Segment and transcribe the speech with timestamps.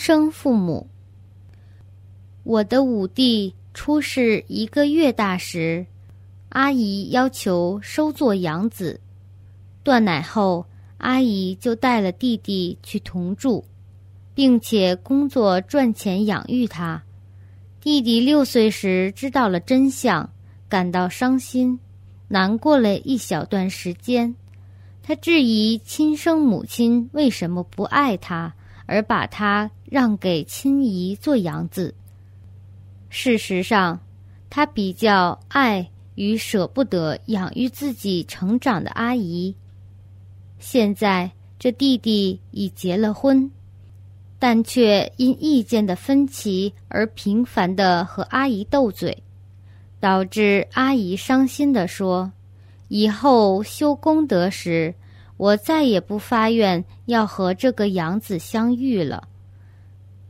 [0.00, 0.88] 生父母。
[2.42, 5.84] 我的五弟出世一个月大时，
[6.48, 8.98] 阿姨要求收作养子。
[9.82, 10.64] 断奶后，
[10.96, 13.62] 阿姨就带了弟弟去同住，
[14.34, 17.02] 并且工作赚钱养育他。
[17.78, 20.26] 弟弟六岁时知道了真相，
[20.66, 21.78] 感到伤心，
[22.26, 24.34] 难过了一小段时间。
[25.02, 28.54] 他质疑亲生母亲为什么不爱他，
[28.90, 31.94] 而把他让给亲姨做养子。
[33.08, 34.00] 事实上，
[34.50, 39.54] 他比较爱与舍不得养育自己成长的阿姨。
[40.58, 43.48] 现在这弟弟已结了婚，
[44.40, 49.16] 但却因意见的分歧而频繁的和阿姨斗嘴，
[50.00, 52.32] 导致阿姨伤心的说
[52.88, 54.92] ：“以后修功德时，
[55.40, 59.26] 我再也不发愿要和这个养子相遇了。”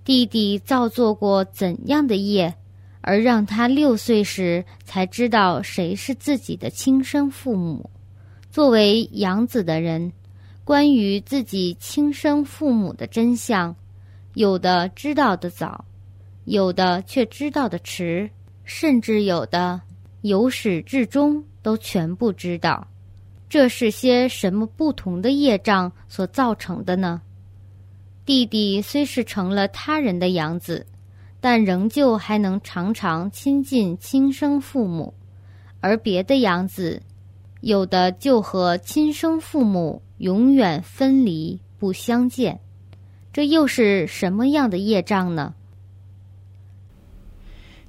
[0.06, 2.54] 弟弟造作过怎样的业？
[3.00, 7.90] 而让他六岁时才知道谁是自己的亲生父母。
[8.52, 10.12] 作为养子的人，
[10.64, 13.74] 关于自己亲生父母的真相，
[14.34, 15.84] 有的知道的早，
[16.44, 18.30] 有的却知道的迟，
[18.62, 19.80] 甚至有的
[20.20, 22.86] 由始至终都全部知道。
[23.50, 27.20] 这是些什么不同的业障所造成的呢？
[28.24, 30.86] 弟弟虽是成了他人的养子。
[31.42, 35.14] 但仍旧还能常常亲近亲生父母，
[35.80, 37.00] 而别的养子，
[37.62, 42.60] 有的就和亲生父母永远分离不相见，
[43.32, 45.54] 这又是什么样的业障呢？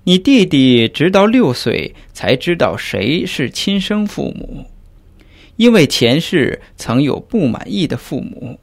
[0.06, 4.66] 你弟弟直到六岁才知道谁是亲生父母，
[5.56, 8.60] 因为前世曾有不满意的父母。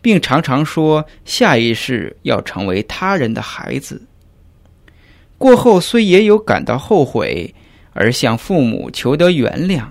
[0.00, 4.00] 并常常说下一世要成为他人的孩子。
[5.36, 7.52] 过后虽也有感到后悔，
[7.92, 9.84] 而向父母求得原谅。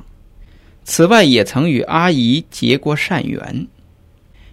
[0.86, 3.68] 此外，也曾与阿姨结过善缘。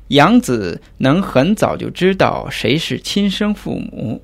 [0.08, 4.20] 养子能很早就知道谁是亲生父母，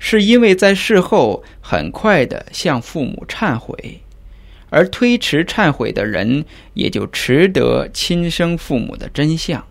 [0.00, 4.00] 是因为在事后很快的向父母忏悔，
[4.74, 9.64] 而推迟忏悔的人也就迟得亲生父母的真相。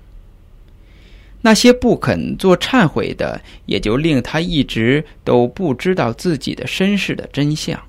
[1.41, 7.83] 那些不肯做忏悔的，也就令他一直都不知道自己的身世的真相。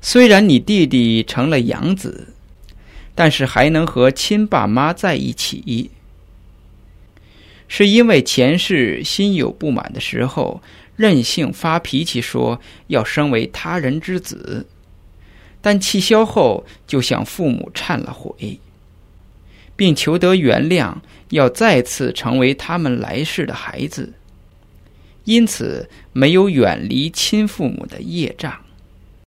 [0.00, 2.28] 虽然你弟弟成了养子，
[3.14, 5.90] 但是还能和亲爸妈在一起，
[7.68, 10.62] 是因为前世心有不满的时候，
[10.96, 14.66] 任性发脾气，说要生为他人之子，
[15.66, 18.60] 但气消后就向父母忏了悔。
[19.74, 20.94] 并求得原谅，
[21.30, 24.14] 要再次成为他们来世的孩子，
[25.24, 28.54] 因此没有远离亲父母的业障。